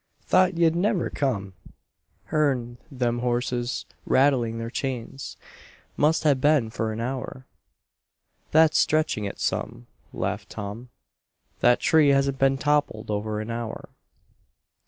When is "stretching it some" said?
8.79-9.85